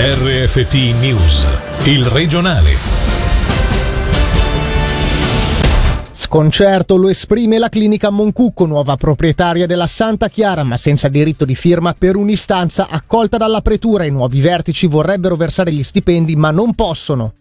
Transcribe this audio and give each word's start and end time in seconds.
RFT 0.00 0.74
News, 1.00 1.48
il 1.86 2.06
regionale. 2.06 2.76
Sconcerto 6.12 6.94
lo 6.94 7.08
esprime 7.08 7.58
la 7.58 7.68
clinica 7.68 8.08
Moncucco, 8.08 8.64
nuova 8.66 8.94
proprietaria 8.94 9.66
della 9.66 9.88
Santa 9.88 10.28
Chiara, 10.28 10.62
ma 10.62 10.76
senza 10.76 11.08
diritto 11.08 11.44
di 11.44 11.56
firma 11.56 11.96
per 11.98 12.14
un'istanza 12.14 12.86
accolta 12.88 13.38
dalla 13.38 13.60
pretura. 13.60 14.04
I 14.04 14.12
nuovi 14.12 14.40
vertici 14.40 14.86
vorrebbero 14.86 15.34
versare 15.34 15.72
gli 15.72 15.82
stipendi, 15.82 16.36
ma 16.36 16.52
non 16.52 16.76
possono. 16.76 17.32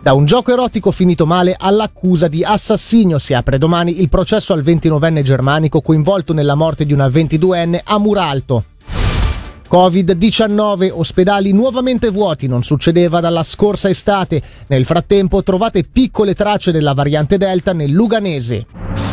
Da 0.00 0.14
un 0.14 0.24
gioco 0.24 0.52
erotico 0.52 0.90
finito 0.90 1.26
male 1.26 1.54
all'accusa 1.58 2.28
di 2.28 2.42
assassinio 2.42 3.18
si 3.18 3.34
apre 3.34 3.58
domani 3.58 4.00
il 4.00 4.08
processo 4.08 4.54
al 4.54 4.62
29enne 4.62 5.20
germanico 5.20 5.82
coinvolto 5.82 6.32
nella 6.32 6.54
morte 6.54 6.86
di 6.86 6.94
una 6.94 7.08
22enne 7.08 7.80
a 7.84 7.98
Muralto. 7.98 8.64
Covid-19, 9.70 10.90
ospedali 10.92 11.52
nuovamente 11.52 12.08
vuoti, 12.08 12.48
non 12.48 12.64
succedeva 12.64 13.20
dalla 13.20 13.44
scorsa 13.44 13.88
estate. 13.88 14.42
Nel 14.66 14.84
frattempo 14.84 15.44
trovate 15.44 15.84
piccole 15.84 16.34
tracce 16.34 16.72
della 16.72 16.92
variante 16.92 17.38
Delta 17.38 17.72
nel 17.72 17.92
Luganese. 17.92 19.09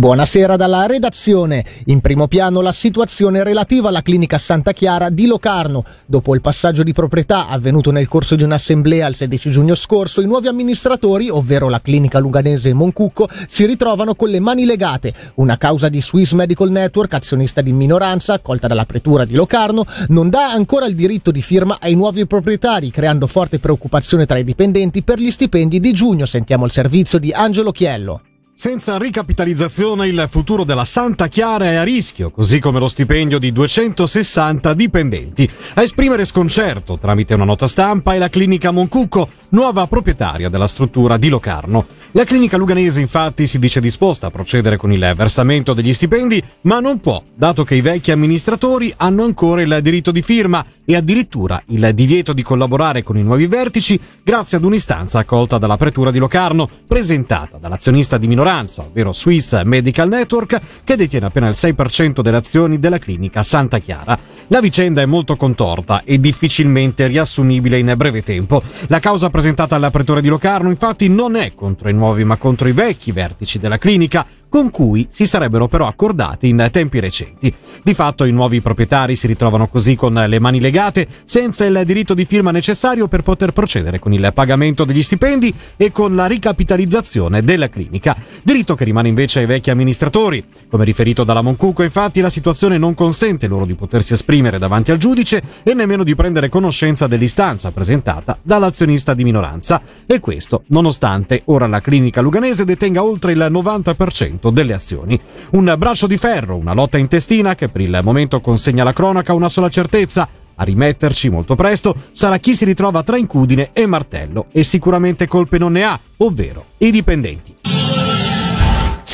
Buonasera 0.00 0.56
dalla 0.56 0.86
redazione. 0.86 1.62
In 1.88 2.00
primo 2.00 2.26
piano 2.26 2.62
la 2.62 2.72
situazione 2.72 3.44
relativa 3.44 3.90
alla 3.90 4.00
clinica 4.00 4.38
Santa 4.38 4.72
Chiara 4.72 5.10
di 5.10 5.26
Locarno. 5.26 5.84
Dopo 6.06 6.34
il 6.34 6.40
passaggio 6.40 6.82
di 6.82 6.94
proprietà 6.94 7.48
avvenuto 7.48 7.90
nel 7.90 8.08
corso 8.08 8.34
di 8.34 8.42
un'assemblea 8.42 9.06
il 9.06 9.14
16 9.14 9.50
giugno 9.50 9.74
scorso, 9.74 10.22
i 10.22 10.26
nuovi 10.26 10.48
amministratori, 10.48 11.28
ovvero 11.28 11.68
la 11.68 11.82
clinica 11.82 12.18
luganese 12.18 12.72
Moncucco, 12.72 13.28
si 13.46 13.66
ritrovano 13.66 14.14
con 14.14 14.30
le 14.30 14.40
mani 14.40 14.64
legate. 14.64 15.12
Una 15.34 15.58
causa 15.58 15.90
di 15.90 16.00
Swiss 16.00 16.32
Medical 16.32 16.70
Network, 16.70 17.12
azionista 17.12 17.60
di 17.60 17.72
minoranza, 17.72 18.32
accolta 18.32 18.68
dalla 18.68 18.86
pretura 18.86 19.26
di 19.26 19.34
Locarno, 19.34 19.84
non 20.08 20.30
dà 20.30 20.50
ancora 20.50 20.86
il 20.86 20.94
diritto 20.94 21.30
di 21.30 21.42
firma 21.42 21.76
ai 21.78 21.94
nuovi 21.94 22.26
proprietari, 22.26 22.90
creando 22.90 23.26
forte 23.26 23.58
preoccupazione 23.58 24.24
tra 24.24 24.38
i 24.38 24.44
dipendenti 24.44 25.02
per 25.02 25.18
gli 25.18 25.30
stipendi 25.30 25.78
di 25.78 25.92
giugno. 25.92 26.24
Sentiamo 26.24 26.64
il 26.64 26.72
servizio 26.72 27.18
di 27.18 27.32
Angelo 27.32 27.70
Chiello. 27.70 28.22
Senza 28.60 28.98
ricapitalizzazione 28.98 30.06
il 30.06 30.28
futuro 30.30 30.64
della 30.64 30.84
Santa 30.84 31.28
Chiara 31.28 31.70
è 31.70 31.76
a 31.76 31.82
rischio, 31.82 32.30
così 32.30 32.60
come 32.60 32.78
lo 32.78 32.88
stipendio 32.88 33.38
di 33.38 33.52
260 33.52 34.74
dipendenti. 34.74 35.48
A 35.76 35.82
esprimere 35.82 36.26
sconcerto 36.26 36.98
tramite 36.98 37.32
una 37.32 37.44
nota 37.44 37.66
stampa 37.66 38.12
è 38.12 38.18
la 38.18 38.28
clinica 38.28 38.70
Moncucco, 38.70 39.30
nuova 39.48 39.86
proprietaria 39.86 40.50
della 40.50 40.66
struttura 40.66 41.16
di 41.16 41.30
Locarno. 41.30 41.86
La 42.10 42.24
clinica 42.24 42.58
luganese 42.58 43.00
infatti 43.00 43.46
si 43.46 43.58
dice 43.58 43.80
disposta 43.80 44.26
a 44.26 44.30
procedere 44.30 44.76
con 44.76 44.92
il 44.92 45.14
versamento 45.16 45.72
degli 45.72 45.94
stipendi, 45.94 46.42
ma 46.62 46.80
non 46.80 47.00
può, 47.00 47.22
dato 47.34 47.64
che 47.64 47.76
i 47.76 47.80
vecchi 47.80 48.10
amministratori 48.10 48.92
hanno 48.98 49.24
ancora 49.24 49.62
il 49.62 49.78
diritto 49.80 50.10
di 50.10 50.20
firma 50.20 50.62
e 50.84 50.96
addirittura 50.96 51.62
il 51.68 51.92
divieto 51.94 52.34
di 52.34 52.42
collaborare 52.42 53.02
con 53.02 53.16
i 53.16 53.22
nuovi 53.22 53.46
vertici 53.46 53.98
grazie 54.22 54.58
ad 54.58 54.64
un'istanza 54.64 55.20
accolta 55.20 55.56
dalla 55.56 55.76
pretura 55.76 56.10
di 56.10 56.18
Locarno, 56.18 56.68
presentata 56.86 57.56
dall'azionista 57.58 58.18
di 58.18 58.26
minoranza, 58.26 58.49
ovvero 58.50 59.12
Swiss 59.12 59.62
Medical 59.62 60.08
Network, 60.08 60.60
che 60.82 60.96
detiene 60.96 61.26
appena 61.26 61.46
il 61.46 61.54
6% 61.56 62.20
delle 62.20 62.36
azioni 62.36 62.80
della 62.80 62.98
clinica 62.98 63.42
Santa 63.42 63.78
Chiara. 63.78 64.18
La 64.48 64.60
vicenda 64.60 65.00
è 65.00 65.06
molto 65.06 65.36
contorta 65.36 66.02
e 66.04 66.18
difficilmente 66.18 67.06
riassumibile 67.06 67.78
in 67.78 67.94
breve 67.96 68.22
tempo. 68.24 68.60
La 68.88 68.98
causa 68.98 69.30
presentata 69.30 69.76
alla 69.76 69.90
pretura 69.90 70.20
di 70.20 70.26
Locarno 70.26 70.68
infatti 70.68 71.08
non 71.08 71.36
è 71.36 71.54
contro 71.54 71.88
i 71.88 71.94
nuovi 71.94 72.24
ma 72.24 72.36
contro 72.36 72.68
i 72.68 72.72
vecchi 72.72 73.12
vertici 73.12 73.60
della 73.60 73.78
clinica, 73.78 74.26
con 74.50 74.70
cui 74.70 75.06
si 75.08 75.24
sarebbero 75.24 75.68
però 75.68 75.86
accordati 75.86 76.48
in 76.48 76.68
tempi 76.70 77.00
recenti. 77.00 77.54
Di 77.82 77.94
fatto 77.94 78.24
i 78.24 78.32
nuovi 78.32 78.60
proprietari 78.60 79.16
si 79.16 79.26
ritrovano 79.26 79.68
così 79.68 79.94
con 79.94 80.12
le 80.12 80.38
mani 80.38 80.60
legate, 80.60 81.06
senza 81.24 81.64
il 81.64 81.80
diritto 81.86 82.12
di 82.12 82.26
firma 82.26 82.50
necessario 82.50 83.08
per 83.08 83.22
poter 83.22 83.52
procedere 83.52 83.98
con 83.98 84.12
il 84.12 84.30
pagamento 84.34 84.84
degli 84.84 85.02
stipendi 85.02 85.54
e 85.76 85.92
con 85.92 86.14
la 86.14 86.26
ricapitalizzazione 86.26 87.42
della 87.42 87.70
clinica, 87.70 88.16
diritto 88.42 88.74
che 88.74 88.84
rimane 88.84 89.08
invece 89.08 89.40
ai 89.40 89.46
vecchi 89.46 89.70
amministratori. 89.70 90.44
Come 90.68 90.84
riferito 90.84 91.24
dalla 91.24 91.42
Moncuco, 91.42 91.82
infatti, 91.82 92.20
la 92.20 92.28
situazione 92.28 92.76
non 92.76 92.94
consente 92.94 93.46
loro 93.46 93.64
di 93.64 93.74
potersi 93.74 94.12
esprimere 94.12 94.58
davanti 94.58 94.90
al 94.90 94.98
giudice 94.98 95.42
e 95.62 95.72
nemmeno 95.72 96.04
di 96.04 96.14
prendere 96.14 96.48
conoscenza 96.48 97.06
dell'istanza 97.06 97.70
presentata 97.70 98.36
dall'azionista 98.42 99.14
di 99.14 99.24
minoranza, 99.24 99.80
e 100.06 100.18
questo 100.18 100.64
nonostante 100.66 101.42
ora 101.46 101.66
la 101.66 101.80
clinica 101.80 102.20
luganese 102.20 102.64
detenga 102.64 103.02
oltre 103.02 103.32
il 103.32 103.46
90% 103.50 104.39
delle 104.48 104.72
azioni. 104.72 105.20
Un 105.50 105.74
braccio 105.76 106.06
di 106.06 106.16
ferro, 106.16 106.56
una 106.56 106.72
lotta 106.72 106.96
intestina 106.96 107.54
che 107.54 107.68
per 107.68 107.82
il 107.82 108.00
momento 108.02 108.40
consegna 108.40 108.80
alla 108.80 108.94
cronaca 108.94 109.34
una 109.34 109.50
sola 109.50 109.68
certezza. 109.68 110.26
A 110.54 110.64
rimetterci 110.64 111.28
molto 111.28 111.54
presto 111.54 111.94
sarà 112.12 112.38
chi 112.38 112.54
si 112.54 112.64
ritrova 112.64 113.02
tra 113.02 113.18
incudine 113.18 113.70
e 113.74 113.84
martello 113.84 114.46
e 114.52 114.62
sicuramente 114.62 115.26
colpe 115.26 115.58
non 115.58 115.72
ne 115.72 115.84
ha, 115.84 116.00
ovvero 116.18 116.64
i 116.78 116.90
dipendenti. 116.90 117.56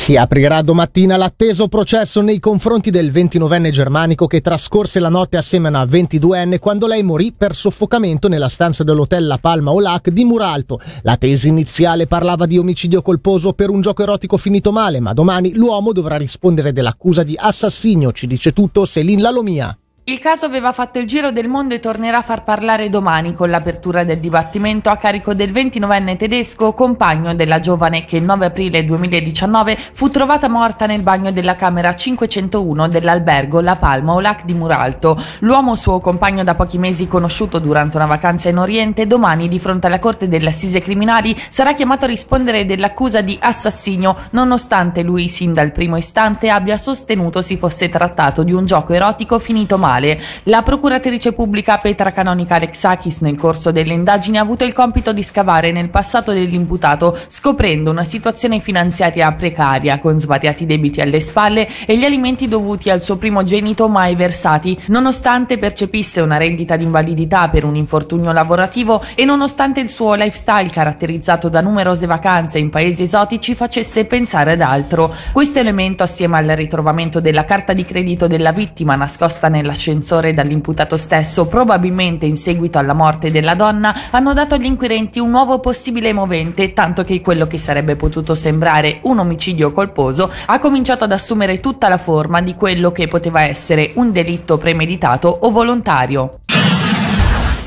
Si 0.07 0.15
aprirà 0.15 0.63
domattina 0.63 1.17
l'atteso 1.17 1.67
processo 1.67 2.21
nei 2.21 2.39
confronti 2.39 2.93
del 2.93 3.11
29enne 3.11 3.71
germanico 3.71 4.29
che 4.29 4.41
trascorse 4.41 5.01
la 5.01 5.09
notte 5.09 5.37
assieme 5.37 5.67
a 5.67 5.71
una 5.71 5.85
22enne 5.85 6.61
quando 6.61 6.87
lei 6.87 7.03
morì 7.03 7.33
per 7.37 7.57
soffocamento 7.57 8.29
nella 8.29 8.49
stanza 8.49 8.85
dell'hotel 8.85 9.27
La 9.27 9.39
Palma 9.39 9.73
Olac 9.73 10.11
di 10.11 10.25
Muralto. 10.25 10.81
La 11.03 11.17
tesi 11.17 11.49
iniziale 11.49 12.07
parlava 12.07 12.47
di 12.47 12.57
omicidio 12.57 13.03
colposo 13.03 13.53
per 13.53 13.69
un 13.69 13.81
gioco 13.81 14.05
erotico 14.05 14.37
finito 14.37 14.71
male, 14.71 15.01
ma 15.01 15.13
domani 15.13 15.55
l'uomo 15.55 15.91
dovrà 15.91 16.17
rispondere 16.17 16.71
dell'accusa 16.71 17.25
di 17.25 17.35
assassinio, 17.37 18.13
ci 18.13 18.29
dice 18.29 18.53
tutto 18.53 18.85
Selin 18.85 19.21
Lalomia. 19.21 19.77
Il 20.09 20.21
caso 20.21 20.47
aveva 20.47 20.71
fatto 20.71 21.01
il 21.01 21.07
giro 21.09 21.33
del 21.33 21.49
mondo 21.49 21.75
e 21.75 21.81
tornerà 21.81 22.19
a 22.19 22.23
far 22.23 22.45
parlare 22.45 22.89
domani 22.89 23.35
con 23.35 23.51
l'apertura 23.51 24.05
del 24.05 24.21
dibattimento 24.21 24.89
a 24.89 24.99
carico 24.99 25.35
del 25.35 25.51
29enne 25.51 26.17
tedesco, 26.17 26.75
compagno 26.75 27.35
della 27.35 27.59
giovane 27.59 28.05
che 28.05 28.19
il 28.19 28.23
9 28.23 28.47
aprile 28.47 28.85
2019 28.85 29.77
fu 29.91 30.09
trovata 30.09 30.49
morta 30.49 30.87
nel 30.87 31.03
bagno 31.03 31.33
della 31.33 31.57
camera 31.57 31.93
501 31.97 32.87
dell'albergo 32.87 33.61
La 33.61 33.75
Palma 33.75 34.13
Olac 34.13 34.45
di 34.45 34.55
Muralto. 34.55 35.21
L'uomo 35.41 35.75
suo 35.75 35.99
compagno 35.99 36.45
da 36.45 36.55
pochi 36.55 36.79
mesi 36.79 37.09
conosciuto 37.09 37.59
durante 37.59 37.97
una 37.97 38.07
vacanza 38.07 38.49
in 38.49 38.59
Oriente, 38.59 39.09
domani 39.09 39.49
di 39.49 39.59
fronte 39.59 39.89
alla 39.89 39.99
Corte 39.99 40.29
delle 40.29 40.51
Assise 40.51 40.81
Criminali 40.81 41.37
sarà 41.49 41.75
chiamato 41.75 42.05
a 42.05 42.09
rispondere 42.09 42.65
dell'accusa 42.65 43.23
di 43.23 43.37
assassinio, 43.41 44.15
nonostante 44.31 45.03
lui 45.03 45.27
sin 45.29 45.53
dal 45.53 45.73
primo 45.73 45.97
istante 45.97 46.49
abbia 46.49 46.77
sostenuto 46.77 47.43
si 47.43 47.57
fosse 47.57 47.89
trattato 47.89 48.45
di 48.45 48.53
un 48.53 48.67
gioco 48.67 48.93
erotico 48.93 49.41
finito 49.41 49.77
male 49.77 49.95
penale. 49.97 50.21
La 50.45 50.63
procuratrice 50.63 51.33
pubblica 51.33 51.79
Petra 51.79 52.13
Canonica 52.13 52.57
Alexakis 52.57 53.21
nel 53.21 53.37
corso 53.37 53.73
delle 53.73 53.95
indagini 53.95 54.39
ha 54.39 54.43
avuto 54.43 54.65
il 54.65 54.73
compito 54.73 55.13
di 55.13 55.23
scavare 55.23 55.73
nel 55.73 55.91
passato 55.91 56.33
dell'imputato, 56.33 57.19
scoprendo 57.29 57.91
una 57.91 58.05
situazione 58.05 58.61
finanziaria 58.61 59.33
precaria 59.33 59.99
con 59.99 60.21
svariati 60.21 60.67
debiti 60.67 61.01
alle 61.01 61.21
spalle 61.21 61.69
e 61.87 61.97
gli 61.97 62.05
alimenti 62.05 62.49
dovuti 62.49 62.91
al 62.91 63.03
suo 63.03 63.17
primogenito 63.17 63.89
mai 63.89 64.15
versati, 64.15 64.79
nonostante 64.87 65.59
percepisse 65.59 66.21
una 66.21 66.37
rendita 66.37 66.77
di 66.77 66.85
invalidità 66.85 67.49
per 67.49 67.65
un 67.65 67.77
infortunio 67.77 68.33
lavorativo 68.33 69.03
e 69.15 69.25
nonostante 69.25 69.81
il 69.81 69.89
suo 69.89 70.15
lifestyle 70.15 70.71
caratterizzato 70.71 71.49
da 71.49 71.61
numerose 71.61 72.07
vacanze 72.07 72.59
in 72.59 72.71
paesi 72.71 73.05
esotici 73.05 73.55
facesse 73.55 74.05
pensare 74.05 74.53
ad 74.53 74.61
altro. 74.61 75.15
Questo 75.33 75.59
elemento 75.59 76.03
assieme 76.03 76.39
al 76.39 76.47
ritrovamento 76.47 77.21
della 77.21 77.45
carta 77.45 77.73
di 77.73 77.85
credito 77.85 78.27
della 78.27 78.53
vittima 78.53 78.95
nascosta 78.95 79.49
nella 79.49 79.75
l'ascensore 79.87 80.35
dall'imputato 80.35 80.97
stesso, 80.97 81.47
probabilmente 81.47 82.27
in 82.27 82.37
seguito 82.37 82.79
alla 82.79 82.93
morte 82.93 83.31
della 83.31 83.55
donna, 83.55 83.95
hanno 84.11 84.33
dato 84.33 84.55
agli 84.55 84.65
inquirenti 84.65 85.21
un 85.21 85.31
nuovo 85.31 85.61
possibile 85.61 86.13
movente, 86.13 86.73
tanto 86.73 87.05
che 87.05 87.21
quello 87.21 87.47
che 87.47 87.59
sarebbe 87.59 87.95
potuto 87.95 88.35
sembrare 88.35 88.99
un 89.03 89.21
omicidio 89.21 89.71
colposo 89.73 90.31
ha 90.47 90.59
cominciato 90.59 91.05
ad 91.05 91.13
assumere 91.13 91.61
tutta 91.61 91.89
la 91.89 91.99
forma 91.99 92.43
di 92.43 92.55
quello 92.55 92.91
che 92.91 93.07
poteva 93.07 93.43
essere 93.43 93.93
un 93.95 94.11
delitto 94.11 94.59
premeditato 94.59 95.29
o 95.29 95.51
volontario. 95.51 96.41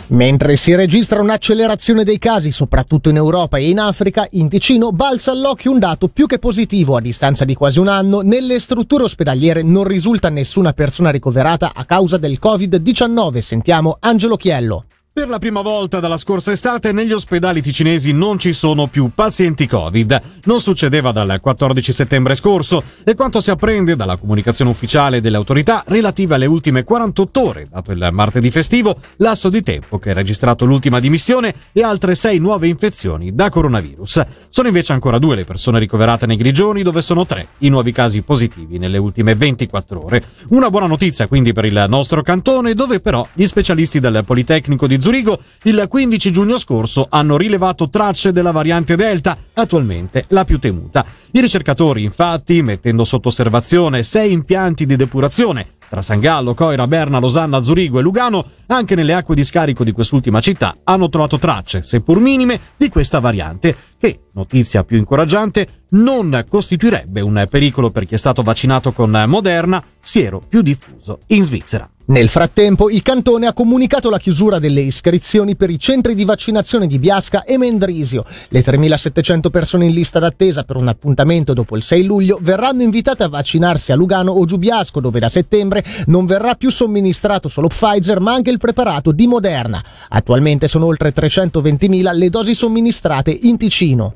Mentre 0.09 0.55
si 0.55 0.73
registra 0.73 1.21
un'accelerazione 1.21 2.03
dei 2.03 2.17
casi, 2.17 2.49
soprattutto 2.49 3.09
in 3.09 3.17
Europa 3.17 3.57
e 3.57 3.69
in 3.69 3.79
Africa, 3.79 4.25
in 4.31 4.49
Ticino 4.49 4.91
balza 4.91 5.31
all'occhio 5.31 5.69
un 5.69 5.77
dato 5.77 6.07
più 6.07 6.25
che 6.25 6.39
positivo. 6.39 6.95
A 6.95 7.01
distanza 7.01 7.45
di 7.45 7.53
quasi 7.53 7.77
un 7.77 7.87
anno, 7.89 8.21
nelle 8.21 8.59
strutture 8.59 9.03
ospedaliere 9.03 9.61
non 9.61 9.83
risulta 9.83 10.29
nessuna 10.29 10.73
persona 10.73 11.11
ricoverata 11.11 11.73
a 11.75 11.85
causa 11.85 12.17
del 12.17 12.39
Covid-19. 12.41 13.37
Sentiamo 13.37 13.97
Angelo 13.99 14.35
Chiello. 14.35 14.85
Per 15.19 15.27
la 15.27 15.37
prima 15.37 15.59
volta 15.59 15.99
dalla 15.99 16.15
scorsa 16.15 16.53
estate 16.53 16.93
negli 16.93 17.11
ospedali 17.11 17.61
ticinesi 17.61 18.13
non 18.13 18.39
ci 18.39 18.53
sono 18.53 18.87
più 18.87 19.11
pazienti 19.13 19.67
Covid. 19.67 20.21
Non 20.45 20.61
succedeva 20.61 21.11
dal 21.11 21.39
14 21.41 21.91
settembre 21.91 22.35
scorso 22.35 22.81
e 23.03 23.15
quanto 23.15 23.41
si 23.41 23.51
apprende 23.51 23.97
dalla 23.97 24.15
comunicazione 24.15 24.71
ufficiale 24.71 25.19
delle 25.19 25.35
autorità 25.35 25.83
relative 25.87 26.35
alle 26.35 26.45
ultime 26.45 26.85
48 26.85 27.45
ore, 27.45 27.67
dato 27.69 27.91
il 27.91 28.07
martedì 28.13 28.49
festivo, 28.49 28.95
lasso 29.17 29.49
di 29.49 29.61
tempo 29.61 29.99
che 29.99 30.11
ha 30.11 30.13
registrato 30.13 30.63
l'ultima 30.63 31.01
dimissione 31.01 31.53
e 31.73 31.83
altre 31.83 32.15
6 32.15 32.39
nuove 32.39 32.69
infezioni 32.69 33.35
da 33.35 33.49
coronavirus. 33.49 34.25
Sono 34.47 34.69
invece 34.69 34.93
ancora 34.93 35.19
due 35.19 35.35
le 35.35 35.43
persone 35.43 35.79
ricoverate 35.79 36.27
nei 36.27 36.37
Grigioni, 36.37 36.81
dove 36.81 37.01
sono 37.01 37.25
tre 37.25 37.49
i 37.57 37.67
nuovi 37.67 37.91
casi 37.91 38.21
positivi 38.21 38.77
nelle 38.77 38.97
ultime 38.97 39.35
24 39.35 40.01
ore. 40.01 40.23
Una 40.51 40.69
buona 40.69 40.87
notizia 40.87 41.27
quindi 41.27 41.51
per 41.51 41.65
il 41.65 41.85
nostro 41.89 42.21
cantone, 42.21 42.73
dove 42.73 43.01
però 43.01 43.27
gli 43.33 43.45
specialisti 43.45 43.99
del 43.99 44.23
Politecnico 44.25 44.87
di 44.87 44.93
Zurigo 44.93 45.07
Zurigo 45.09 45.41
il 45.63 45.85
15 45.89 46.31
giugno 46.31 46.59
scorso 46.59 47.07
hanno 47.09 47.35
rilevato 47.35 47.89
tracce 47.89 48.31
della 48.31 48.51
variante 48.51 48.95
Delta, 48.95 49.35
attualmente 49.53 50.25
la 50.27 50.45
più 50.45 50.59
temuta. 50.59 51.03
I 51.31 51.41
ricercatori, 51.41 52.03
infatti, 52.03 52.61
mettendo 52.61 53.03
sotto 53.03 53.29
osservazione 53.29 54.03
sei 54.03 54.31
impianti 54.31 54.85
di 54.85 54.95
depurazione 54.95 55.77
tra 55.89 56.03
San 56.03 56.19
Gallo, 56.19 56.53
Coira, 56.53 56.85
Berna, 56.85 57.17
Losanna, 57.17 57.63
Zurigo 57.63 57.97
e 57.97 58.03
Lugano, 58.03 58.45
anche 58.67 58.93
nelle 58.93 59.15
acque 59.15 59.33
di 59.33 59.43
scarico 59.43 59.83
di 59.83 59.93
quest'ultima 59.93 60.39
città 60.41 60.75
hanno 60.83 61.09
trovato 61.09 61.39
tracce, 61.39 61.81
seppur 61.81 62.19
minime, 62.19 62.59
di 62.77 62.89
questa 62.89 63.17
variante, 63.17 63.75
che, 63.97 64.25
notizia 64.33 64.83
più 64.83 64.97
incoraggiante, 64.97 65.85
non 65.89 66.45
costituirebbe 66.47 67.21
un 67.21 67.47
pericolo 67.49 67.89
per 67.89 68.05
chi 68.05 68.13
è 68.13 68.17
stato 68.19 68.43
vaccinato 68.43 68.91
con 68.91 69.23
Moderna, 69.25 69.83
siero 69.99 70.39
più 70.47 70.61
diffuso 70.61 71.21
in 71.29 71.41
Svizzera. 71.41 71.89
Nel 72.09 72.29
frattempo, 72.29 72.89
il 72.89 73.03
cantone 73.03 73.45
ha 73.45 73.53
comunicato 73.53 74.09
la 74.09 74.17
chiusura 74.17 74.57
delle 74.57 74.81
iscrizioni 74.81 75.55
per 75.55 75.69
i 75.69 75.77
centri 75.77 76.15
di 76.15 76.25
vaccinazione 76.25 76.87
di 76.87 76.97
Biasca 76.97 77.43
e 77.43 77.55
Mendrisio. 77.55 78.25
Le 78.47 78.63
3.700 78.63 79.51
persone 79.51 79.85
in 79.85 79.91
lista 79.91 80.17
d'attesa 80.17 80.63
per 80.63 80.77
un 80.77 80.87
appuntamento 80.87 81.53
dopo 81.53 81.77
il 81.77 81.83
6 81.83 82.03
luglio 82.05 82.39
verranno 82.41 82.81
invitate 82.81 83.21
a 83.21 83.29
vaccinarsi 83.29 83.91
a 83.91 83.95
Lugano 83.95 84.31
o 84.31 84.43
Giubiasco, 84.45 84.99
dove 84.99 85.19
da 85.19 85.29
settembre 85.29 85.85
non 86.07 86.25
verrà 86.25 86.55
più 86.55 86.71
somministrato 86.71 87.47
solo 87.47 87.67
Pfizer, 87.67 88.19
ma 88.19 88.33
anche 88.33 88.49
il 88.49 88.57
preparato 88.57 89.11
di 89.11 89.27
Moderna. 89.27 89.83
Attualmente 90.07 90.67
sono 90.67 90.87
oltre 90.87 91.13
320.000 91.13 92.17
le 92.17 92.29
dosi 92.31 92.55
somministrate 92.55 93.37
in 93.39 93.55
Ticino. 93.55 94.15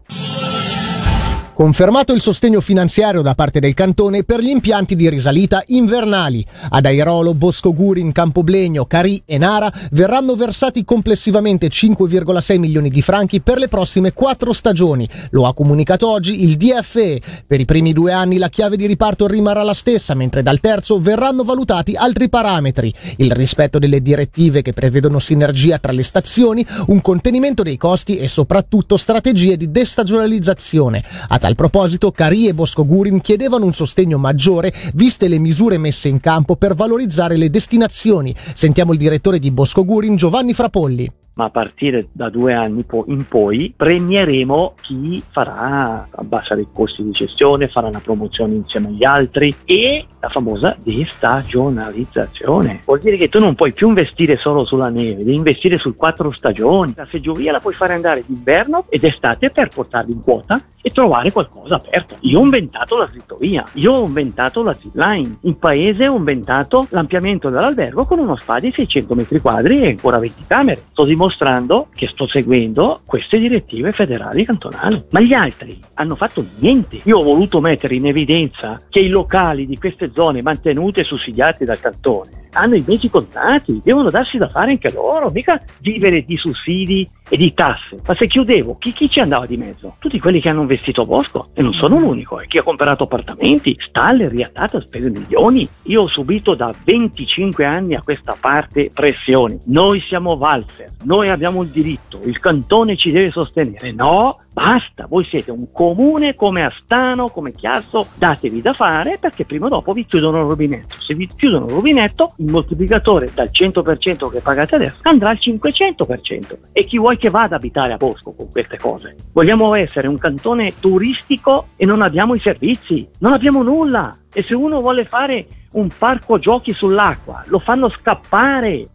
Confermato 1.55 2.13
il 2.13 2.21
sostegno 2.21 2.61
finanziario 2.61 3.21
da 3.21 3.35
parte 3.35 3.59
del 3.59 3.75
cantone 3.75 4.23
per 4.23 4.39
gli 4.39 4.49
impianti 4.49 4.95
di 4.95 5.07
risalita 5.07 5.63
invernali. 5.67 6.43
Ad 6.69 6.87
Airolo, 6.87 7.35
Bosco 7.35 7.75
Gurin, 7.75 8.11
Campoblegno, 8.11 8.85
Carì 8.85 9.21
e 9.23 9.37
Nara 9.37 9.71
verranno 9.91 10.33
versati 10.33 10.83
complessivamente 10.83 11.67
5,6 11.67 12.57
milioni 12.57 12.89
di 12.89 13.03
franchi 13.03 13.39
per 13.39 13.59
le 13.59 13.67
prossime 13.67 14.13
quattro 14.13 14.51
stagioni. 14.51 15.07
Lo 15.29 15.45
ha 15.45 15.53
comunicato 15.53 16.09
oggi 16.09 16.43
il 16.43 16.55
DFE. 16.55 17.21
Per 17.45 17.59
i 17.59 17.65
primi 17.65 17.93
due 17.93 18.11
anni 18.11 18.39
la 18.39 18.49
chiave 18.49 18.75
di 18.75 18.87
riparto 18.87 19.27
rimarrà 19.27 19.61
la 19.61 19.75
stessa, 19.75 20.15
mentre 20.15 20.41
dal 20.41 20.59
terzo 20.59 20.99
verranno 20.99 21.43
valutati 21.43 21.93
altri 21.93 22.29
parametri. 22.29 22.91
Il 23.17 23.31
rispetto 23.31 23.77
delle 23.77 24.01
direttive 24.01 24.63
che 24.63 24.73
prevedono 24.73 25.19
sinergia 25.19 25.77
tra 25.77 25.91
le 25.91 26.03
stazioni, 26.03 26.65
un 26.87 26.99
contenimento 26.99 27.61
dei 27.61 27.77
costi 27.77 28.17
e 28.17 28.27
soprattutto 28.27 28.97
strategie 28.97 29.55
di 29.55 29.69
destagionalizzazione. 29.69 31.03
A 31.27 31.37
tal 31.43 31.55
proposito, 31.55 32.09
Cari 32.13 32.47
e 32.47 32.53
Bosco 32.53 32.85
Gurin 32.85 33.19
chiedevano 33.19 33.65
un 33.65 33.73
sostegno 33.73 34.17
maggiore 34.17 34.71
viste 34.93 35.27
le 35.27 35.39
misure 35.39 35.77
messe 35.77 36.07
in 36.07 36.21
campo 36.21 36.55
per 36.55 36.73
valorizzare 36.73 37.35
le 37.35 37.49
destinazioni. 37.49 38.33
Sentiamo 38.53 38.93
il 38.93 38.97
direttore 38.97 39.39
di 39.39 39.51
Bosco 39.51 39.83
Gurin, 39.83 40.15
Giovanni 40.15 40.53
Frapolli 40.53 41.11
ma 41.35 41.45
a 41.45 41.49
partire 41.49 42.09
da 42.11 42.29
due 42.29 42.53
anni 42.53 42.85
in 43.07 43.27
poi 43.27 43.73
premieremo 43.75 44.75
chi 44.81 45.23
farà 45.31 46.07
abbassare 46.11 46.61
i 46.61 46.67
costi 46.71 47.03
di 47.03 47.09
gestione, 47.09 47.65
farà 47.65 47.87
una 47.87 48.01
promozione 48.01 48.53
insieme 48.53 48.89
agli 48.89 49.03
altri 49.03 49.51
e 49.65 50.05
la 50.19 50.29
famosa 50.29 50.77
destagionalizzazione. 50.83 52.81
Vuol 52.85 52.99
dire 52.99 53.17
che 53.17 53.29
tu 53.29 53.39
non 53.39 53.55
puoi 53.55 53.73
più 53.73 53.87
investire 53.87 54.37
solo 54.37 54.63
sulla 54.63 54.89
neve, 54.89 55.23
devi 55.23 55.33
investire 55.33 55.77
su 55.77 55.95
quattro 55.95 56.31
stagioni. 56.31 56.93
La 56.95 57.07
seggiovia 57.09 57.51
la 57.51 57.59
puoi 57.59 57.73
fare 57.73 57.95
andare 57.95 58.23
d'inverno 58.25 58.85
ed 58.89 59.03
estate 59.03 59.49
per 59.49 59.69
portarli 59.69 60.11
in 60.11 60.21
quota 60.21 60.61
e 60.85 60.89
trovare 60.89 61.31
qualcosa 61.31 61.75
aperto. 61.75 62.17
Io 62.19 62.39
ho 62.39 62.43
inventato 62.43 62.97
la 62.97 63.07
slitovia, 63.07 63.65
io 63.73 63.93
ho 63.93 64.05
inventato 64.05 64.61
la 64.61 64.75
zipline, 64.77 65.37
in 65.41 65.57
paese 65.57 66.09
ho 66.09 66.17
inventato 66.17 66.85
l'ampliamento 66.89 67.49
dell'albergo 67.49 68.05
con 68.05 68.19
uno 68.19 68.35
spa 68.35 68.59
di 68.59 68.71
600 68.75 69.15
metri 69.15 69.39
quadri 69.39 69.81
e 69.81 69.87
ancora 69.87 70.19
20 70.19 70.43
camere. 70.45 70.83
Sto 70.91 71.05
dimostrando 71.05 71.87
che 71.95 72.07
sto 72.07 72.27
seguendo 72.27 72.99
queste 73.05 73.39
direttive 73.39 73.93
federali 73.93 74.45
cantonali. 74.45 75.05
Ma 75.11 75.21
gli 75.21 75.33
altri 75.33 75.79
hanno 75.93 76.15
fatto 76.15 76.45
niente. 76.57 76.99
Io 77.03 77.17
ho 77.17 77.23
voluto 77.23 77.61
mettere 77.61 77.95
in 77.95 78.05
evidenza 78.05 78.81
che 78.89 78.99
i 78.99 79.07
locali 79.07 79.65
di 79.65 79.77
queste 79.77 80.11
zone 80.13 80.41
mantenute 80.41 81.01
e 81.01 81.05
sussidiate 81.05 81.63
dal 81.63 81.79
cantone 81.79 82.42
hanno 82.53 82.75
i 82.75 82.83
mesi 82.85 83.09
contati, 83.09 83.81
devono 83.83 84.09
darsi 84.09 84.37
da 84.37 84.47
fare 84.47 84.71
anche 84.71 84.91
loro, 84.91 85.29
mica 85.29 85.61
vivere 85.79 86.23
di 86.23 86.37
sussidi 86.37 87.07
e 87.29 87.37
di 87.37 87.53
tasse. 87.53 87.97
Ma 88.05 88.13
se 88.13 88.27
chiudevo, 88.27 88.77
chi, 88.77 88.93
chi 88.93 89.09
ci 89.09 89.19
andava 89.19 89.45
di 89.45 89.57
mezzo? 89.57 89.95
Tutti 89.99 90.19
quelli 90.19 90.39
che 90.39 90.49
hanno 90.49 90.61
investito 90.61 91.05
bosco, 91.05 91.49
e 91.53 91.61
non 91.61 91.73
sono 91.73 91.97
l'unico, 91.97 92.39
e 92.39 92.47
chi 92.47 92.57
ha 92.57 92.63
comprato 92.63 93.05
appartamenti, 93.05 93.75
stalle, 93.79 94.27
riattate, 94.27 94.77
ha 94.77 94.81
speso 94.81 95.09
milioni. 95.09 95.67
Io 95.83 96.03
ho 96.03 96.07
subito 96.07 96.53
da 96.53 96.73
25 96.83 97.65
anni 97.65 97.95
a 97.95 98.01
questa 98.01 98.35
parte 98.39 98.91
pressioni. 98.93 99.59
Noi 99.65 99.99
siamo 100.07 100.37
valzer, 100.37 100.91
noi 101.03 101.29
abbiamo 101.29 101.63
il 101.63 101.69
diritto, 101.69 102.19
il 102.23 102.39
cantone 102.39 102.95
ci 102.95 103.11
deve 103.11 103.31
sostenere. 103.31 103.91
No, 103.91 104.39
Basta, 104.53 105.07
voi 105.07 105.25
siete 105.25 105.49
un 105.49 105.71
comune 105.71 106.35
come 106.35 106.63
Astano, 106.63 107.29
come 107.29 107.53
Chiasso, 107.53 108.05
datevi 108.13 108.61
da 108.61 108.73
fare 108.73 109.17
perché 109.19 109.45
prima 109.45 109.65
o 109.65 109.69
dopo 109.69 109.93
vi 109.93 110.05
chiudono 110.05 110.41
il 110.41 110.45
rubinetto. 110.47 110.95
Se 110.99 111.15
vi 111.15 111.27
chiudono 111.27 111.65
il 111.65 111.71
rubinetto, 111.71 112.33
il 112.37 112.51
moltiplicatore 112.51 113.31
dal 113.33 113.49
100% 113.51 114.29
che 114.29 114.41
pagate 114.41 114.75
adesso 114.75 114.97
andrà 115.01 115.29
al 115.29 115.39
500%. 115.41 116.57
E 116.71 116.85
chi 116.85 116.99
vuoi 116.99 117.17
che 117.17 117.31
vada 117.31 117.55
ad 117.55 117.63
abitare 117.63 117.93
a 117.93 117.97
Bosco 117.97 118.33
con 118.33 118.51
queste 118.51 118.77
cose? 118.77 119.15
Vogliamo 119.31 119.73
essere 119.73 120.07
un 120.07 120.19
cantone 120.19 120.73
turistico 120.79 121.69
e 121.75 121.85
non 121.85 122.03
abbiamo 122.03 122.35
i 122.35 122.39
servizi, 122.39 123.07
non 123.19 123.33
abbiamo 123.33 123.63
nulla. 123.63 124.15
E 124.31 124.43
se 124.43 124.53
uno 124.53 124.81
vuole 124.81 125.05
fare 125.05 125.47
un 125.71 125.89
parco 125.97 126.37
giochi 126.37 126.73
sull'acqua, 126.73 127.43
lo 127.47 127.57
fanno 127.57 127.89
scappare. 127.89 128.89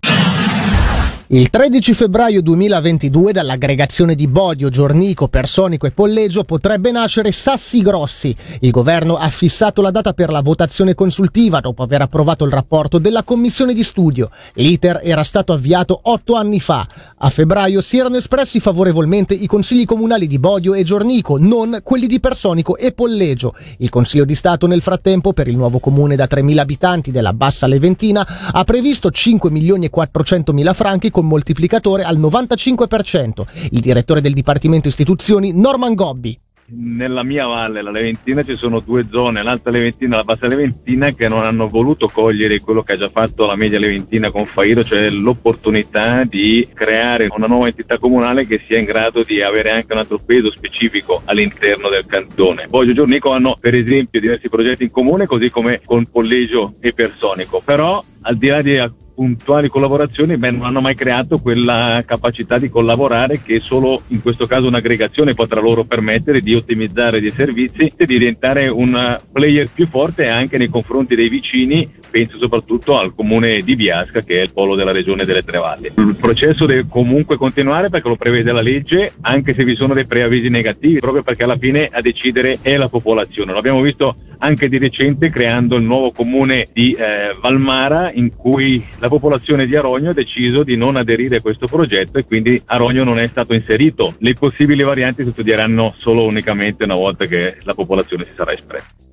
Il 1.30 1.50
13 1.50 1.92
febbraio 1.92 2.40
2022 2.40 3.32
dall'aggregazione 3.32 4.14
di 4.14 4.26
Bodio, 4.26 4.70
Giornico, 4.70 5.28
Personico 5.28 5.86
e 5.86 5.90
Polleggio 5.90 6.42
potrebbe 6.42 6.90
nascere 6.90 7.32
Sassi 7.32 7.82
Grossi. 7.82 8.34
Il 8.60 8.70
governo 8.70 9.18
ha 9.18 9.28
fissato 9.28 9.82
la 9.82 9.90
data 9.90 10.14
per 10.14 10.30
la 10.30 10.40
votazione 10.40 10.94
consultiva 10.94 11.60
dopo 11.60 11.82
aver 11.82 12.00
approvato 12.00 12.46
il 12.46 12.50
rapporto 12.50 12.96
della 12.96 13.24
commissione 13.24 13.74
di 13.74 13.82
studio. 13.82 14.30
L'iter 14.54 15.02
era 15.04 15.22
stato 15.22 15.52
avviato 15.52 16.00
otto 16.04 16.32
anni 16.32 16.60
fa. 16.60 16.88
A 17.18 17.28
febbraio 17.28 17.82
si 17.82 17.98
erano 17.98 18.16
espressi 18.16 18.58
favorevolmente 18.58 19.34
i 19.34 19.46
consigli 19.46 19.84
comunali 19.84 20.26
di 20.26 20.38
Bodio 20.38 20.72
e 20.72 20.82
Giornico, 20.82 21.36
non 21.36 21.80
quelli 21.82 22.06
di 22.06 22.20
Personico 22.20 22.78
e 22.78 22.92
Polleggio. 22.92 23.54
Il 23.80 23.90
Consiglio 23.90 24.24
di 24.24 24.34
Stato 24.34 24.66
nel 24.66 24.80
frattempo 24.80 25.34
per 25.34 25.48
il 25.48 25.58
nuovo 25.58 25.78
comune 25.78 26.16
da 26.16 26.24
3.000 26.24 26.56
abitanti 26.56 27.10
della 27.10 27.34
Bassa 27.34 27.66
Leventina 27.66 28.26
ha 28.50 28.64
previsto 28.64 29.10
5 29.10 29.50
milioni 29.50 29.84
e 29.84 29.90
400 29.90 30.54
mila 30.54 30.72
franchi 30.72 31.10
con 31.18 31.26
moltiplicatore 31.26 32.04
al 32.04 32.20
95%. 32.20 33.68
Il 33.70 33.80
direttore 33.80 34.20
del 34.20 34.34
Dipartimento 34.34 34.86
Istituzioni, 34.86 35.52
Norman 35.52 35.94
Gobbi 35.94 36.38
nella 36.70 37.22
mia 37.22 37.46
valle, 37.46 37.80
la 37.80 37.90
Leventina, 37.90 38.42
ci 38.42 38.54
sono 38.54 38.80
due 38.80 39.06
zone, 39.10 39.42
l'Alta 39.42 39.70
Leventina 39.70 40.14
e 40.14 40.16
la 40.18 40.24
Bassa 40.24 40.46
Leventina, 40.46 41.10
che 41.12 41.26
non 41.26 41.44
hanno 41.44 41.66
voluto 41.66 42.08
cogliere 42.08 42.60
quello 42.60 42.82
che 42.82 42.92
ha 42.92 42.96
già 42.96 43.08
fatto 43.08 43.46
la 43.46 43.56
Media 43.56 43.78
Leventina 43.78 44.30
con 44.30 44.44
Fairo, 44.44 44.84
cioè 44.84 45.08
l'opportunità 45.08 46.24
di 46.24 46.68
creare 46.74 47.28
una 47.34 47.46
nuova 47.46 47.68
entità 47.68 47.96
comunale 47.96 48.46
che 48.46 48.60
sia 48.66 48.78
in 48.78 48.84
grado 48.84 49.22
di 49.22 49.40
avere 49.40 49.70
anche 49.70 49.94
un 49.94 50.00
altro 50.00 50.18
peso 50.18 50.50
specifico 50.50 51.22
all'interno 51.24 51.88
del 51.88 52.04
cantone. 52.04 52.68
E 52.70 52.92
Giornico 52.92 53.32
hanno 53.32 53.56
per 53.58 53.74
esempio 53.74 54.20
diversi 54.20 54.50
progetti 54.50 54.82
in 54.82 54.90
comune, 54.90 55.24
così 55.24 55.50
come 55.50 55.80
con 55.84 56.04
Pollegio 56.04 56.74
e 56.80 56.92
Personico, 56.92 57.62
però 57.64 58.04
al 58.22 58.36
di 58.36 58.46
là 58.48 58.62
di 58.62 58.78
puntuali 59.18 59.66
collaborazioni 59.66 60.36
beh, 60.36 60.52
non 60.52 60.62
hanno 60.66 60.80
mai 60.80 60.94
creato 60.94 61.38
quella 61.38 62.04
capacità 62.06 62.56
di 62.56 62.68
collaborare 62.68 63.42
che 63.42 63.58
solo 63.58 64.02
in 64.08 64.22
questo 64.22 64.46
caso 64.46 64.68
un'aggregazione 64.68 65.34
potrà 65.34 65.60
loro 65.60 65.82
permettere 65.82 66.40
di 66.40 66.54
ottimizzare 66.54 67.18
dei 67.18 67.30
servizi 67.30 67.92
e 67.96 68.06
di 68.06 68.16
diventare 68.16 68.68
un 68.68 69.18
player 69.32 69.68
più 69.74 69.88
forte 69.88 70.28
anche 70.28 70.56
nei 70.56 70.68
confronti 70.68 71.16
dei 71.16 71.28
vicini, 71.28 71.90
penso 72.08 72.38
soprattutto 72.38 72.96
al 72.96 73.12
comune 73.12 73.58
di 73.58 73.74
Biasca 73.74 74.20
che 74.20 74.38
è 74.38 74.42
il 74.42 74.52
polo 74.52 74.76
della 74.76 74.92
regione 74.92 75.24
delle 75.24 75.42
Tre 75.42 75.58
Valli. 75.58 75.90
Il 75.96 76.16
processo 76.16 76.64
deve 76.64 76.86
comunque 76.88 77.36
continuare 77.36 77.88
perché 77.88 78.08
lo 78.08 78.14
prevede 78.14 78.52
la 78.52 78.62
legge, 78.62 79.14
anche 79.22 79.52
se 79.52 79.64
vi 79.64 79.74
sono 79.74 79.94
dei 79.94 80.06
preavvisi 80.06 80.48
negativi, 80.48 81.00
proprio 81.00 81.24
perché 81.24 81.42
alla 81.42 81.58
fine 81.58 81.88
a 81.90 82.00
decidere 82.00 82.58
è 82.62 82.76
la 82.76 82.88
popolazione. 82.88 83.50
Lo 83.50 83.58
abbiamo 83.58 83.80
visto 83.80 84.14
anche 84.38 84.68
di 84.68 84.78
recente 84.78 85.30
creando 85.30 85.76
il 85.76 85.82
nuovo 85.82 86.12
comune 86.12 86.68
di 86.72 86.92
eh, 86.92 87.36
Valmara 87.40 88.07
in 88.12 88.34
cui 88.36 88.86
la 88.98 89.08
la 89.08 89.14
popolazione 89.14 89.66
di 89.66 89.74
Arogno 89.74 90.10
ha 90.10 90.12
deciso 90.12 90.62
di 90.62 90.76
non 90.76 90.96
aderire 90.96 91.36
a 91.36 91.40
questo 91.40 91.66
progetto 91.66 92.18
e 92.18 92.24
quindi 92.24 92.60
Arogno 92.66 93.04
non 93.04 93.18
è 93.18 93.26
stato 93.26 93.54
inserito. 93.54 94.14
Le 94.18 94.34
possibili 94.34 94.82
varianti 94.82 95.24
si 95.24 95.30
studieranno 95.30 95.94
solo 95.96 96.24
unicamente 96.26 96.84
una 96.84 96.94
volta 96.94 97.24
che 97.24 97.56
la 97.62 97.72
popolazione 97.72 98.24
si 98.24 98.32
sarà 98.36 98.52
espressa. 98.52 99.07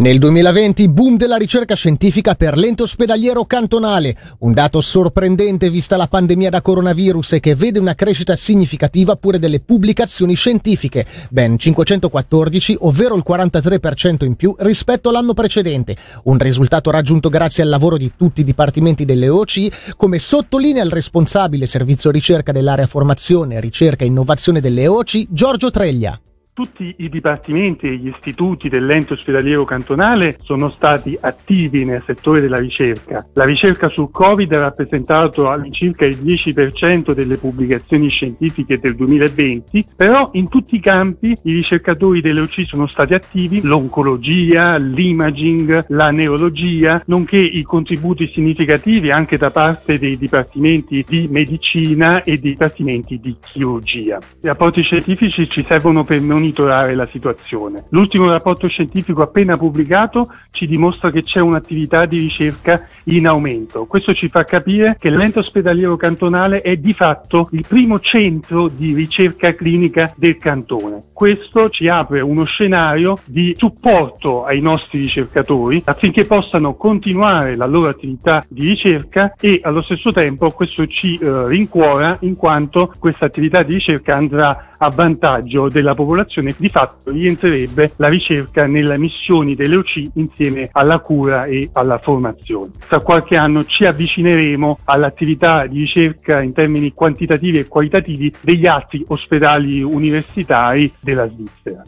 Nel 0.00 0.16
2020 0.16 0.88
boom 0.88 1.18
della 1.18 1.36
ricerca 1.36 1.74
scientifica 1.74 2.34
per 2.34 2.56
l'ente 2.56 2.84
ospedaliero 2.84 3.44
cantonale, 3.44 4.16
un 4.38 4.54
dato 4.54 4.80
sorprendente 4.80 5.68
vista 5.68 5.98
la 5.98 6.06
pandemia 6.06 6.48
da 6.48 6.62
coronavirus 6.62 7.34
e 7.34 7.40
che 7.40 7.54
vede 7.54 7.78
una 7.78 7.94
crescita 7.94 8.34
significativa 8.34 9.16
pure 9.16 9.38
delle 9.38 9.60
pubblicazioni 9.60 10.32
scientifiche, 10.32 11.04
ben 11.28 11.58
514, 11.58 12.78
ovvero 12.80 13.14
il 13.14 13.24
43% 13.28 14.24
in 14.24 14.36
più 14.36 14.54
rispetto 14.60 15.10
all'anno 15.10 15.34
precedente, 15.34 15.98
un 16.24 16.38
risultato 16.38 16.90
raggiunto 16.90 17.28
grazie 17.28 17.62
al 17.62 17.68
lavoro 17.68 17.98
di 17.98 18.10
tutti 18.16 18.40
i 18.40 18.44
dipartimenti 18.44 19.04
delle 19.04 19.28
OC, 19.28 19.96
come 19.98 20.18
sottolinea 20.18 20.82
il 20.82 20.90
responsabile 20.90 21.66
servizio 21.66 22.10
ricerca 22.10 22.52
dell'area 22.52 22.86
formazione, 22.86 23.60
ricerca 23.60 24.04
e 24.04 24.06
innovazione 24.06 24.60
delle 24.60 24.86
OC, 24.86 25.26
Giorgio 25.28 25.70
Treglia. 25.70 26.18
Tutti 26.60 26.94
i 26.98 27.08
dipartimenti 27.08 27.86
e 27.86 27.96
gli 27.96 28.08
istituti 28.08 28.68
dell'ente 28.68 29.14
ospedaliero 29.14 29.64
cantonale 29.64 30.36
sono 30.42 30.68
stati 30.68 31.16
attivi 31.18 31.86
nel 31.86 32.02
settore 32.04 32.42
della 32.42 32.58
ricerca. 32.58 33.26
La 33.32 33.44
ricerca 33.44 33.88
sul 33.88 34.10
Covid 34.10 34.52
ha 34.52 34.60
rappresentato 34.60 35.48
all'incirca 35.48 36.04
il 36.04 36.18
10% 36.18 37.12
delle 37.12 37.38
pubblicazioni 37.38 38.10
scientifiche 38.10 38.78
del 38.78 38.94
2020, 38.94 39.86
però 39.96 40.28
in 40.34 40.50
tutti 40.50 40.74
i 40.76 40.80
campi 40.80 41.34
i 41.44 41.54
ricercatori 41.54 42.20
delle 42.20 42.42
OC 42.42 42.64
sono 42.66 42.86
stati 42.88 43.14
attivi, 43.14 43.62
l'oncologia, 43.62 44.76
l'imaging, 44.76 45.86
la 45.88 46.08
neurologia, 46.08 47.02
nonché 47.06 47.38
i 47.38 47.62
contributi 47.62 48.30
significativi 48.34 49.10
anche 49.10 49.38
da 49.38 49.50
parte 49.50 49.98
dei 49.98 50.18
dipartimenti 50.18 51.06
di 51.08 51.26
medicina 51.26 52.22
e 52.22 52.36
dei 52.36 52.50
dipartimenti 52.50 53.18
di 53.18 53.34
chirurgia. 53.40 54.18
I 54.42 54.46
rapporti 54.46 54.82
scientifici 54.82 55.48
ci 55.48 55.64
servono 55.66 56.04
per 56.04 56.20
monitorare 56.20 56.48
monitorare 56.50 56.94
la 56.94 57.08
situazione. 57.10 57.84
L'ultimo 57.90 58.28
rapporto 58.28 58.66
scientifico 58.66 59.22
appena 59.22 59.56
pubblicato 59.56 60.32
ci 60.50 60.66
dimostra 60.66 61.10
che 61.10 61.22
c'è 61.22 61.40
un'attività 61.40 62.06
di 62.06 62.18
ricerca 62.18 62.86
in 63.04 63.26
aumento. 63.26 63.86
Questo 63.86 64.12
ci 64.12 64.28
fa 64.28 64.44
capire 64.44 64.96
che 64.98 65.10
l'ente 65.10 65.38
ospedaliero 65.38 65.96
cantonale 65.96 66.60
è 66.60 66.76
di 66.76 66.92
fatto 66.92 67.48
il 67.52 67.64
primo 67.66 68.00
centro 68.00 68.68
di 68.68 68.92
ricerca 68.92 69.54
clinica 69.54 70.12
del 70.16 70.36
cantone. 70.38 71.04
Questo 71.12 71.68
ci 71.70 71.88
apre 71.88 72.20
uno 72.20 72.44
scenario 72.44 73.18
di 73.24 73.54
supporto 73.56 74.44
ai 74.44 74.60
nostri 74.60 75.00
ricercatori 75.00 75.82
affinché 75.84 76.24
possano 76.24 76.74
continuare 76.74 77.56
la 77.56 77.66
loro 77.66 77.88
attività 77.88 78.44
di 78.48 78.68
ricerca 78.68 79.34
e 79.38 79.60
allo 79.62 79.82
stesso 79.82 80.10
tempo 80.12 80.50
questo 80.50 80.86
ci 80.86 81.16
eh, 81.16 81.46
rincuora 81.46 82.16
in 82.20 82.36
quanto 82.36 82.92
questa 82.98 83.26
attività 83.26 83.62
di 83.62 83.74
ricerca 83.74 84.16
andrà 84.16 84.69
a 84.82 84.90
vantaggio 84.90 85.68
della 85.68 85.94
popolazione, 85.94 86.54
di 86.56 86.68
fatto 86.68 87.10
rientrerebbe 87.10 87.92
la 87.96 88.08
ricerca 88.08 88.66
nelle 88.66 88.98
missioni 88.98 89.54
delle 89.54 89.76
OC 89.76 90.10
insieme 90.14 90.68
alla 90.72 90.98
cura 91.00 91.44
e 91.44 91.68
alla 91.72 91.98
formazione. 91.98 92.72
Tra 92.88 93.00
qualche 93.00 93.36
anno 93.36 93.64
ci 93.64 93.84
avvicineremo 93.84 94.78
all'attività 94.84 95.66
di 95.66 95.80
ricerca 95.80 96.42
in 96.42 96.52
termini 96.52 96.92
quantitativi 96.92 97.58
e 97.58 97.68
qualitativi 97.68 98.32
degli 98.40 98.66
altri 98.66 99.04
ospedali 99.08 99.82
universitari 99.82 100.90
della 101.00 101.28
Svizzera. 101.28 101.82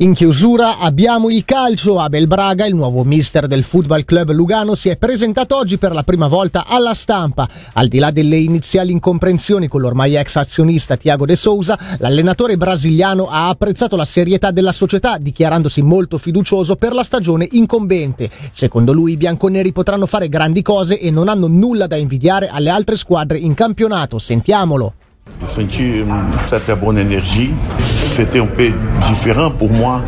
In 0.00 0.14
chiusura 0.14 0.78
abbiamo 0.78 1.28
il 1.28 1.44
calcio. 1.44 1.98
Abel 1.98 2.28
Braga, 2.28 2.64
il 2.66 2.76
nuovo 2.76 3.02
mister 3.02 3.48
del 3.48 3.64
Football 3.64 4.04
Club 4.04 4.30
Lugano, 4.30 4.76
si 4.76 4.88
è 4.90 4.96
presentato 4.96 5.56
oggi 5.56 5.76
per 5.76 5.92
la 5.92 6.04
prima 6.04 6.28
volta 6.28 6.66
alla 6.68 6.94
stampa. 6.94 7.48
Al 7.72 7.88
di 7.88 7.98
là 7.98 8.12
delle 8.12 8.36
iniziali 8.36 8.92
incomprensioni 8.92 9.66
con 9.66 9.80
l'ormai 9.80 10.14
ex 10.14 10.36
azionista 10.36 10.96
Thiago 10.96 11.26
De 11.26 11.34
Souza, 11.34 11.76
l'allenatore 11.98 12.56
brasiliano 12.56 13.26
ha 13.26 13.48
apprezzato 13.48 13.96
la 13.96 14.04
serietà 14.04 14.52
della 14.52 14.70
società, 14.70 15.18
dichiarandosi 15.18 15.82
molto 15.82 16.16
fiducioso 16.16 16.76
per 16.76 16.92
la 16.92 17.02
stagione 17.02 17.48
incombente. 17.50 18.30
Secondo 18.52 18.92
lui 18.92 19.14
i 19.14 19.16
bianconeri 19.16 19.72
potranno 19.72 20.06
fare 20.06 20.28
grandi 20.28 20.62
cose 20.62 21.00
e 21.00 21.10
non 21.10 21.28
hanno 21.28 21.48
nulla 21.48 21.88
da 21.88 21.96
invidiare 21.96 22.48
alle 22.48 22.70
altre 22.70 22.94
squadre 22.94 23.38
in 23.38 23.54
campionato. 23.54 24.20
Sentiamolo. 24.20 24.94
Senti 25.46 26.00
une 26.00 26.28
certa 26.48 26.76
buona 26.76 27.00
energia. 27.00 27.54
C'était 27.84 28.40
un 28.40 28.48
peu 28.48 28.72
différent 29.06 29.50
pour 29.50 29.70
moi. 29.70 30.02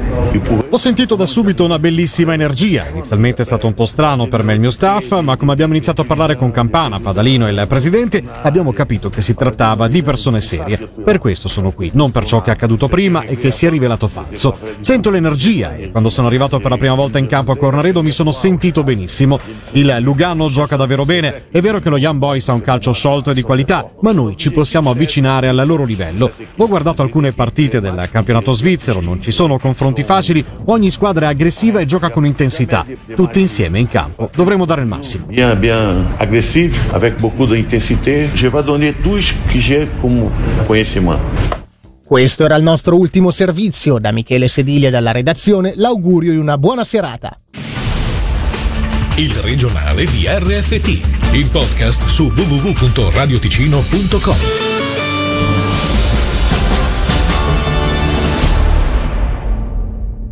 Ho 0.70 0.76
sentito 0.76 1.16
da 1.16 1.26
subito 1.26 1.64
una 1.64 1.78
bellissima 1.78 2.34
energia. 2.34 2.86
Inizialmente 2.92 3.42
è 3.42 3.44
stato 3.44 3.66
un 3.66 3.74
po' 3.74 3.86
strano 3.86 4.26
per 4.26 4.42
me 4.42 4.52
e 4.52 4.54
il 4.56 4.60
mio 4.60 4.70
staff, 4.70 5.18
ma 5.20 5.36
come 5.36 5.52
abbiamo 5.52 5.72
iniziato 5.72 6.02
a 6.02 6.04
parlare 6.04 6.36
con 6.36 6.50
Campana, 6.50 7.00
Padalino 7.00 7.46
e 7.46 7.52
il 7.52 7.64
presidente, 7.68 8.22
abbiamo 8.42 8.72
capito 8.72 9.08
che 9.10 9.22
si 9.22 9.34
trattava 9.34 9.88
di 9.88 10.02
persone 10.02 10.40
serie. 10.40 10.88
Per 11.04 11.18
questo 11.18 11.48
sono 11.48 11.70
qui, 11.72 11.90
non 11.94 12.10
per 12.10 12.24
ciò 12.24 12.42
che 12.42 12.50
è 12.50 12.52
accaduto 12.52 12.88
prima 12.88 13.22
e 13.22 13.36
che 13.36 13.50
si 13.50 13.66
è 13.66 13.70
rivelato 13.70 14.08
falso. 14.08 14.58
Sento 14.80 15.10
l'energia 15.10 15.76
e 15.76 15.90
quando 15.90 16.08
sono 16.08 16.26
arrivato 16.26 16.58
per 16.58 16.70
la 16.70 16.76
prima 16.76 16.94
volta 16.94 17.18
in 17.18 17.26
campo 17.26 17.52
a 17.52 17.56
Cornaredo 17.56 18.02
mi 18.02 18.10
sono 18.10 18.32
sentito 18.32 18.82
benissimo. 18.82 19.38
Il 19.72 19.96
Lugano 20.00 20.48
gioca 20.48 20.76
davvero 20.76 21.04
bene. 21.04 21.44
È 21.50 21.60
vero 21.60 21.80
che 21.80 21.88
lo 21.88 21.96
Young 21.96 22.18
Boys 22.18 22.48
ha 22.48 22.52
un 22.52 22.62
calcio 22.62 22.92
sciolto 22.92 23.30
e 23.30 23.34
di 23.34 23.42
qualità, 23.42 23.90
ma 24.00 24.12
noi 24.12 24.36
ci 24.36 24.50
possiamo 24.50 24.90
avvicinare 24.90 25.09
al 25.18 25.62
loro 25.66 25.84
livello. 25.84 26.32
Ho 26.56 26.68
guardato 26.68 27.02
alcune 27.02 27.32
partite 27.32 27.80
del 27.80 28.08
campionato 28.10 28.52
svizzero, 28.52 29.00
non 29.00 29.20
ci 29.20 29.32
sono 29.32 29.58
confronti 29.58 30.04
facili, 30.04 30.44
ogni 30.66 30.90
squadra 30.90 31.26
è 31.26 31.30
aggressiva 31.30 31.80
e 31.80 31.86
gioca 31.86 32.10
con 32.10 32.24
intensità. 32.24 32.86
Tutti 33.14 33.40
insieme 33.40 33.78
in 33.78 33.88
campo 33.88 34.30
dovremo 34.34 34.64
dare 34.64 34.82
il 34.82 34.86
massimo. 34.86 35.26
Bien, 35.26 35.58
bien 35.58 36.06
agressivo, 36.18 36.76
avec 36.92 37.18
beaucoup 37.18 37.48
d'intensité. 37.48 38.28
Je 38.34 38.48
vais 38.48 38.64
donner 38.64 38.94
tout 39.02 39.20
ce 39.20 39.34
que 39.50 39.58
j'ai 39.58 39.88
comme 40.00 40.30
conhecimento. 40.66 41.58
Questo 42.10 42.44
era 42.44 42.56
il 42.56 42.64
nostro 42.64 42.96
ultimo 42.96 43.30
servizio. 43.30 44.00
Da 44.00 44.10
Michele 44.10 44.48
Sedilia 44.48 44.90
dalla 44.90 45.12
redazione, 45.12 45.74
l'augurio 45.76 46.32
di 46.32 46.38
una 46.38 46.58
buona 46.58 46.82
serata. 46.82 47.38
Il 49.14 49.32
regionale 49.34 50.06
di 50.06 50.26
RFT, 50.26 51.34
il 51.34 51.48
podcast 51.50 52.06
su 52.06 52.32
www.radioticino.com. 52.34 54.69